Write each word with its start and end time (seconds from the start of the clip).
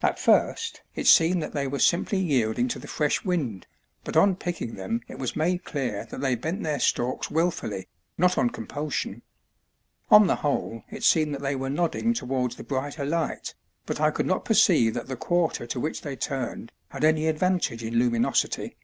At 0.00 0.18
first 0.18 0.80
it 0.94 1.06
seemed 1.06 1.42
that 1.42 1.52
they 1.52 1.66
were 1.66 1.78
simply 1.78 2.18
yielding 2.18 2.68
to 2.68 2.78
the 2.78 2.88
fresh 2.88 3.22
wind, 3.22 3.66
but 4.02 4.16
on 4.16 4.34
picking 4.34 4.76
them 4.76 5.02
it 5.08 5.18
was 5.18 5.36
made 5.36 5.64
clear 5.64 6.06
that 6.06 6.22
they 6.22 6.36
bent 6.36 6.62
their 6.62 6.80
stalks 6.80 7.30
wilfully, 7.30 7.86
not 8.16 8.38
on 8.38 8.48
compulsion. 8.48 9.20
On 10.10 10.26
the 10.26 10.36
whole 10.36 10.84
it 10.90 11.04
seemed 11.04 11.34
that 11.34 11.42
they 11.42 11.54
were 11.54 11.68
nodding 11.68 12.14
towards 12.14 12.56
the 12.56 12.64
brighter 12.64 13.04
light, 13.04 13.54
but 13.84 14.00
I 14.00 14.10
could 14.10 14.24
not 14.24 14.46
perceive 14.46 14.94
that 14.94 15.06
the 15.08 15.16
quarter 15.16 15.66
to 15.66 15.78
which 15.78 16.00
they 16.00 16.16
turned 16.16 16.72
had 16.88 17.04
any 17.04 17.28
advantage 17.28 17.82
in 17.84 17.96
luminosity. 17.96 18.78